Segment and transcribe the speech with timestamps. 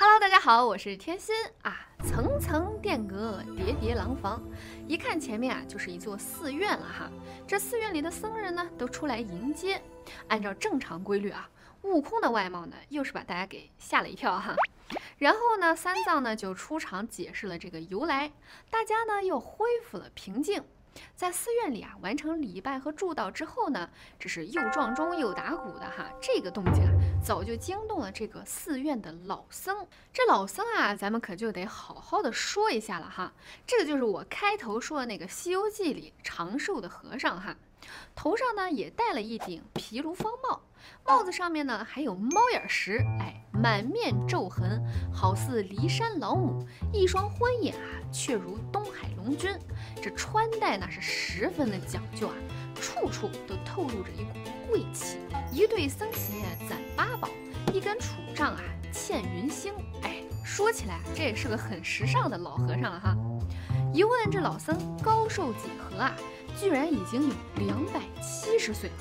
[0.00, 1.76] Hello，大家好，我是天心啊。
[2.04, 4.40] 层层殿阁，叠叠廊房，
[4.86, 7.10] 一看前面啊，就是一座寺院了哈。
[7.48, 9.82] 这寺院里的僧人呢，都出来迎接。
[10.28, 11.50] 按照正常规律啊，
[11.82, 14.54] 悟空的外貌呢，又是把大家给吓了一跳哈。
[15.18, 18.30] 然后呢，三藏呢就出场解释了这个由来，
[18.70, 20.62] 大家呢又恢复了平静。
[21.16, 26.90] 在寺院里啊，完成礼拜和祝祷之后呢，这是又撞钟又打鼓的哈，这个动静啊，
[27.22, 29.86] 早就惊动了这个寺院的老僧。
[30.12, 33.32] 这老僧啊，咱们可就得好好的说一下了哈。
[33.66, 37.54] 这个就是我开头说的那个《西游记》里长寿的和尚哈，
[38.14, 40.62] 头上呢也戴了一顶毗卢方帽，
[41.04, 44.80] 帽子上面呢还有猫眼石，哎，满面皱痕，
[45.12, 49.50] 好似骊山老母，一双昏眼啊，却如东海龙君。
[50.00, 52.34] 这穿戴那是十分的讲究啊，
[52.80, 54.30] 处处都透露着一股
[54.68, 55.18] 贵气。
[55.52, 57.28] 一对僧鞋攒八宝，
[57.72, 58.60] 一根杵杖啊
[58.92, 59.72] 嵌云星。
[60.02, 63.16] 哎，说起来这也是个很时尚的老和尚了哈。
[63.92, 66.14] 一问这老僧高寿几何啊，
[66.60, 68.96] 居然已经有两百七十岁了。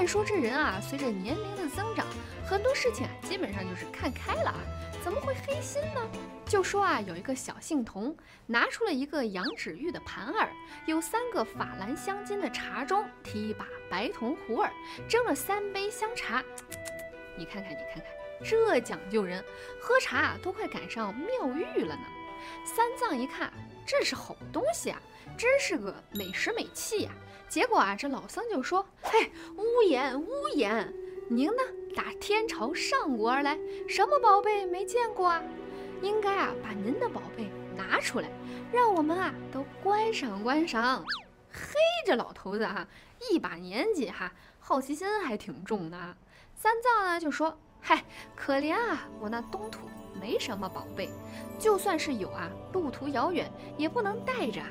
[0.00, 2.06] 按说这人啊，随着年龄的增长，
[2.46, 4.56] 很多事情啊，基本上就是看开了啊。
[5.04, 6.00] 怎么会黑心呢？
[6.46, 10.48] 就说啊，有一个小姓童拿出了一个羊脂玉的盘儿，
[10.86, 14.72] 有三个法兰香金的茶盅，提一把白铜壶儿，
[15.06, 16.42] 蒸了三杯香茶。
[17.36, 18.04] 你看看，你看看，
[18.42, 19.44] 这讲究人，
[19.78, 22.02] 喝茶啊都快赶上妙玉了呢。
[22.64, 23.52] 三藏一看，
[23.86, 24.98] 这是好东西啊，
[25.36, 27.10] 真是个美食美器呀。
[27.50, 30.94] 结果啊，这老僧就说：“嘿，无言无言。”
[31.28, 31.62] 您呢，
[31.96, 35.42] 打天朝上国而来，什么宝贝没见过啊？
[36.00, 38.30] 应该啊，把您的宝贝拿出来，
[38.72, 41.04] 让我们啊都观赏观赏。
[41.52, 41.74] 嘿，
[42.06, 42.86] 这老头子哈，
[43.28, 46.16] 一把年纪哈，好奇心还挺重的啊。
[46.54, 48.04] 三藏呢就说：“嗨，
[48.36, 49.88] 可怜啊，我那东土
[50.20, 51.10] 没什么宝贝，
[51.58, 54.68] 就算是有啊，路途遥远，也不能带着啊。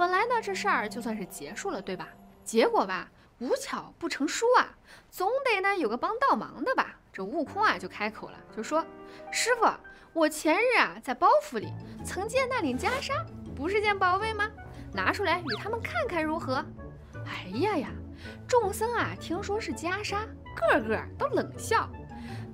[0.00, 2.08] 本来呢，这事儿就算是结束了，对吧？
[2.42, 4.76] 结果吧。”无巧不成书啊，
[5.10, 6.96] 总得呢有个帮倒忙的吧。
[7.12, 8.82] 这悟空啊就开口了，就说
[9.30, 9.66] ：“师傅，
[10.14, 11.70] 我前日啊在包袱里
[12.02, 13.12] 曾见那顶袈裟，
[13.54, 14.50] 不是件宝贝吗？
[14.92, 16.64] 拿出来与他们看看如何？”
[17.26, 17.88] 哎呀呀，
[18.48, 21.88] 众僧啊听说是袈裟，个个都冷笑。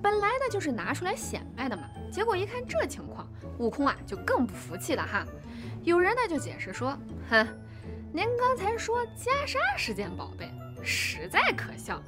[0.02, 3.28] 本来呢就是拿出来显摆的嘛，结果一看这情况，
[3.58, 5.24] 悟空啊就更不服气了哈。
[5.82, 6.98] 有人呢就解释说
[7.30, 7.46] ：“哼，
[8.12, 10.50] 您刚才说袈裟是件宝贝。”
[10.82, 12.00] 实在可笑。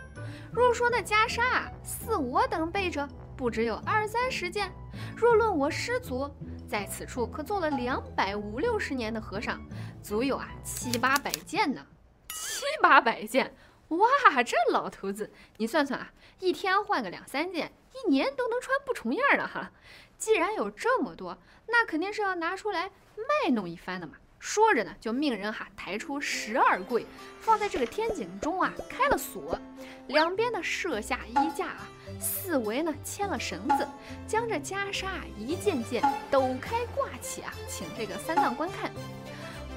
[0.52, 4.68] 若说那袈裟啊，似我等背着，不只有二三十件；
[5.16, 6.30] 若论我师祖，
[6.68, 9.60] 在此处可做了两百五六十年的和尚，
[10.02, 11.84] 足有啊七八百件呢。
[12.28, 13.52] 七八百件，
[13.88, 19.72] 哇，这老头子，你算算啊，一天换个两三件，一年都能穿不重样了哈。
[20.18, 24.14] 既然有这么多，那肯定是要拿出来卖弄一番的嘛。
[24.40, 27.04] 说着呢，就命人哈抬出十二柜，
[27.40, 29.58] 放在这个天井中啊，开了锁，
[30.06, 31.88] 两边呢设下衣架啊，
[32.20, 33.88] 四围呢牵了绳子，
[34.28, 35.06] 将这袈裟
[35.36, 38.92] 一件件抖开挂起啊，请这个三藏观看。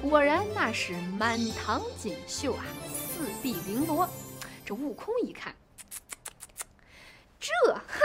[0.00, 4.08] 果然那是满堂锦绣啊，四壁绫罗。
[4.64, 5.52] 这悟空一看，
[7.40, 8.01] 这哈，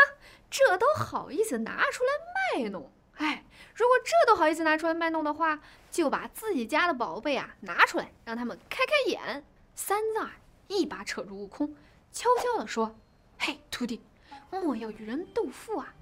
[0.57, 2.09] 这都好意思拿出来
[2.57, 2.91] 卖弄。
[3.17, 3.45] 哎，
[3.75, 5.59] 如果这都好意思拿出来卖弄的话，
[5.91, 9.45] 就把自己家的宝贝啊拿出来，让他们开开眼。
[9.75, 10.31] 三藏
[10.67, 11.75] 一把扯住悟空，
[12.11, 12.95] 悄悄地说
[13.37, 14.01] ：“嘿，徒弟，
[14.49, 15.93] 莫要与人斗富啊！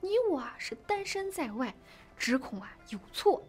[0.00, 1.74] 你我啊是单身在外，
[2.16, 3.44] 只恐啊有错。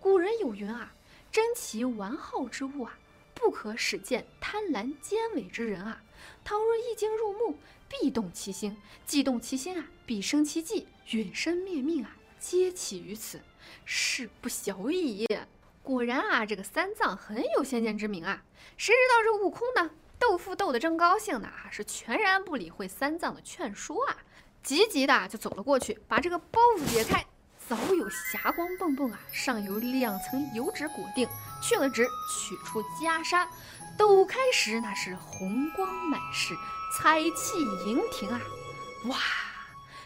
[0.00, 0.94] 古人有云啊，
[1.30, 2.98] 珍奇玩好之物啊，
[3.34, 6.00] 不可使见贪婪奸伪之人啊。
[6.44, 7.58] 倘若一经入目，
[7.88, 8.72] 必动其心；
[9.06, 13.40] 既动其心啊，必生其计，殒身灭命啊！”皆起于此，
[13.84, 15.26] 事不小矣。
[15.82, 18.44] 果然啊，这个三藏很有先见之明啊。
[18.76, 24.18] 谁知道这悟空呢，斗富斗得正高兴呢，是全然不理会三藏的劝说啊，
[24.62, 27.26] 急急的就走了过去，把这个包袱解开，
[27.68, 31.28] 早有霞光迸迸啊，上有两层油纸裹定，
[31.62, 33.46] 去了纸，取出袈裟，
[33.98, 36.56] 抖开时那是红光满室，
[36.96, 38.40] 彩气盈庭啊，
[39.04, 39.16] 哇！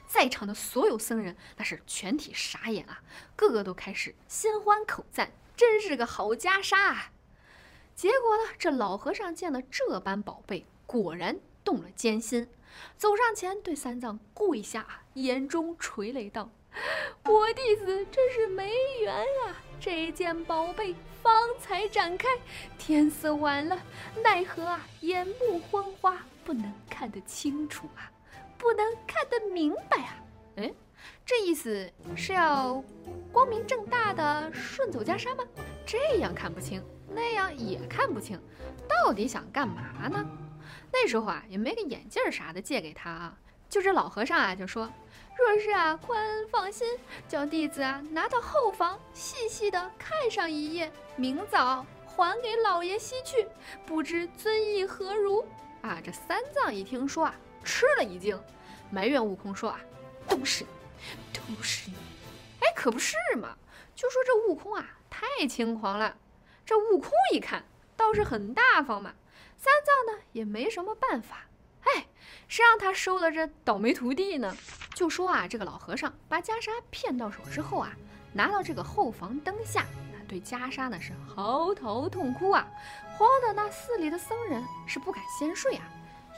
[0.09, 3.01] 在场的所有僧人那是全体傻眼啊，
[3.37, 7.13] 个个都开始心欢口赞，真是个好袈裟啊！
[7.95, 12.49] 结果呢，这老和尚见了这般宝贝，果然动了奸心，
[12.99, 16.51] 走上前对三藏跪下，眼中垂泪道
[17.25, 19.57] ：“我弟子真是没缘啊！
[19.81, 22.29] 这件宝贝方才展开，
[22.79, 23.79] 天色晚了，
[24.23, 28.11] 奈何啊眼目昏花，不能看得清楚啊。”
[28.63, 30.15] 不能看得明白啊！
[30.55, 30.73] 哎，
[31.27, 32.81] 这意思是要
[33.33, 35.43] 光明正大的顺走袈裟吗？
[35.85, 38.41] 这样看不清，那样也看不清，
[38.89, 40.25] 到底想干嘛呢？
[40.93, 43.37] 那时候啊，也没个眼镜啥的借给他啊。
[43.69, 44.89] 就这老和尚啊，就说
[45.37, 46.87] ：“若是啊，宽放心，
[47.29, 53.49] 叫弟子啊拿到后房，细细的看上一夜，明早还给老爷西去，
[53.87, 55.45] 不知尊意何如？”
[55.83, 57.35] 啊，这三藏一听说啊，
[57.65, 58.41] 吃了一惊，
[58.91, 59.81] 埋怨悟空说：“啊，
[60.29, 60.71] 都是你，
[61.33, 61.97] 都是你。”
[62.61, 63.57] 哎，可不是嘛，
[63.97, 66.17] 就说这悟空啊，太轻狂了。
[66.65, 67.65] 这悟空一看，
[67.97, 69.13] 倒是很大方嘛。
[69.57, 71.47] 三藏呢，也没什么办法。
[71.83, 72.07] 哎，
[72.49, 74.57] 谁让他收了这倒霉徒弟呢？
[74.95, 77.93] 就说啊，这个老和尚把袈裟骗到手之后啊，
[78.33, 79.87] 拿到这个后房灯下，
[80.29, 82.69] 对袈裟呢是嚎啕痛哭啊，
[83.17, 85.85] 慌的那寺里的僧人是不敢先睡啊，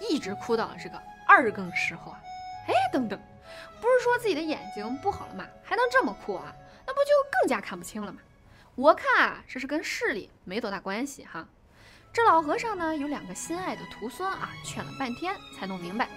[0.01, 2.21] 一直哭到了这个二更时候啊。
[2.67, 3.21] 哎，等等，
[3.81, 5.45] 不是说自己的眼睛不好了吗？
[5.63, 6.55] 还能这么哭啊？
[6.87, 8.21] 那不就更加看不清了吗？
[8.77, 11.47] 我看啊，这是跟视力没多大关系哈。
[12.15, 16.09] 这老和尚呢，有两个心爱的徒孙啊，劝了半天才弄明白。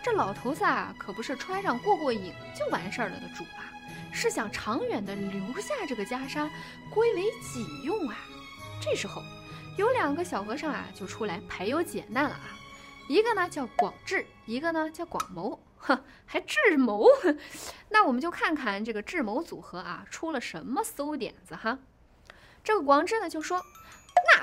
[0.00, 3.66] 这老头子啊，可不是穿上过过瘾就完事儿了的主啊，
[4.12, 6.48] 是想长远的留下这个袈裟，
[6.88, 8.16] 归为己用啊。
[8.80, 9.24] 这时候，
[9.76, 12.56] 有两个小和尚啊，就出来排忧解难了啊。
[13.08, 17.04] 一个呢叫广智，一个呢叫广谋，哼，还智谋。
[17.88, 21.76] 那我们就看看这个智谋组合啊，出了什么馊点子哈。
[22.62, 23.60] 这个广智呢就说。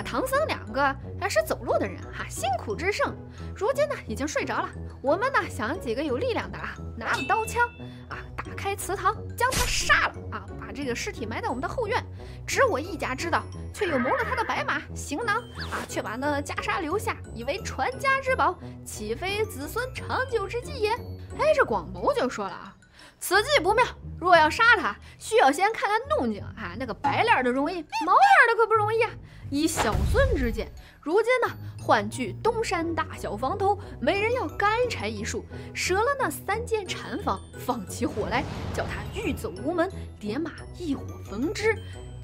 [0.03, 3.15] 唐僧两个还是走路的人哈，辛苦之盛，
[3.55, 4.69] 如今呢已经睡着了。
[5.01, 7.63] 我们呢想几个有力量的啊，拿了刀枪
[8.09, 12.03] 啊，打开祠堂将他杀了啊，把这个尸体埋在我们的后院。
[12.45, 15.37] 只我一家知道，却又谋了他的白马行囊
[15.71, 20.91] 啊，却把那袈裟留下，以为传家之宝，岂非子孙长久之计也？
[21.39, 22.75] 哎，这广谋就说了啊，
[23.19, 23.83] 此计不妙，
[24.19, 27.75] 若要杀他，需要先看看动静啊，那个白脸的容易，
[28.05, 29.11] 毛眼的可不容易啊。
[29.49, 30.71] 依小孙之见，
[31.01, 38.43] 如今呢，换去东山大小房头，没人要干柴一束，折了那三间禅房，放起火来，
[38.73, 41.75] 叫他欲走无门，点马一火焚之。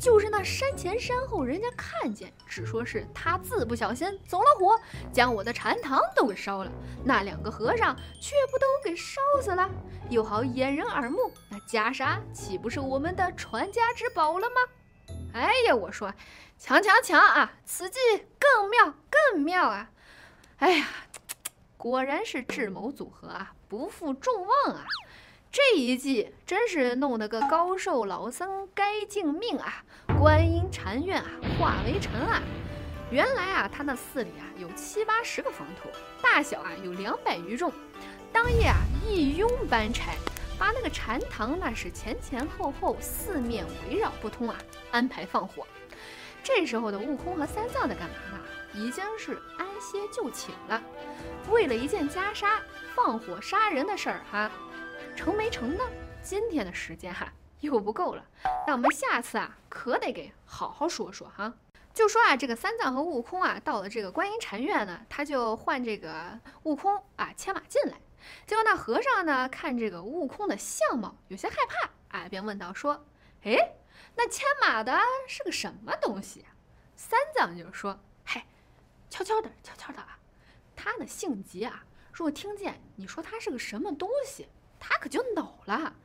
[0.04, 4.78] 就是那山前山后，人家看见，只说是他自不小心走了火，
[5.14, 6.70] 将我的禅堂都给烧了。
[7.06, 9.70] 那两个和尚却不都给烧死了，
[10.10, 15.16] 又好掩人耳目，那袈裟岂不是我们的传家之宝了吗？
[15.34, 16.14] 哎呀，我说。
[16.60, 17.52] 强强强啊！
[17.66, 18.00] 此计
[18.40, 19.90] 更妙，更妙啊！
[20.60, 20.88] 哎呀，
[21.76, 24.86] 果然是智谋组合啊，不负众望啊！
[25.54, 29.84] 这一计真是弄得个高寿老僧该敬命啊，
[30.20, 31.30] 观音禅院啊
[31.60, 32.42] 化为尘啊！
[33.12, 35.92] 原来啊，他那寺里啊有七八十个房头，
[36.24, 37.72] 大小啊有两百余众。
[38.32, 38.78] 当夜啊
[39.08, 40.16] 一拥搬柴，
[40.58, 44.58] 把那个禅堂那是前前后后四面围绕不通啊，
[44.90, 45.68] 安排放火。
[46.42, 48.40] 这时候的悟空和三藏在干嘛呢？
[48.74, 50.82] 已经是安歇就寝了。
[51.52, 52.58] 为了一件袈裟，
[52.96, 54.52] 放火杀人的事儿哈，
[55.16, 55.84] 成没成呢？
[56.22, 58.26] 今天的时间哈又不够了，
[58.66, 61.54] 那我们下次啊可得给好好说说哈。
[61.94, 67.98] 就说啊，这个三藏和悟空啊到了这个观音禅院呢，他就唤这个悟空啊牵马进来。
[68.48, 73.06] 结果那和尚呢看这个悟空的相貌有些害怕啊，便问道说
[73.44, 73.76] ：“哎。”
[74.16, 76.46] 那牵马的是个什么东西？
[76.96, 78.44] 三藏就说：“嘿，
[79.10, 80.20] 悄悄的，悄悄的啊！
[80.76, 84.48] 他呢性急啊，若听见你说他是个什么东西，
[84.86, 85.96] 他可就恼了。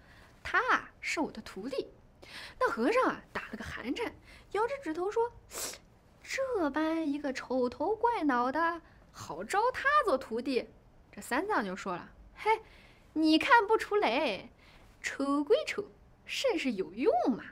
[0.44, 1.88] 他啊是我的徒弟。”
[2.60, 4.14] 那和尚啊打了个寒颤，
[4.52, 5.32] 摇着指头说
[6.22, 8.80] ：“这般一个丑头怪脑的，
[9.10, 10.68] 好招他做徒弟。”
[11.10, 12.62] 这三藏就说了：“嘿，
[13.14, 14.48] 你看不出来，
[15.02, 15.84] 丑归丑，
[16.24, 17.44] 甚是有用嘛。”